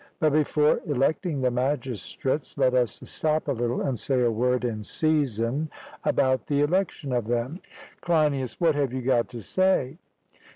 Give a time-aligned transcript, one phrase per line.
[0.19, 4.81] But before electing the magistrates let us stop a little and say a word in
[4.81, 5.69] season
[6.03, 7.59] about the election of them.
[8.01, 9.99] CLEINIAS: What have you got to say?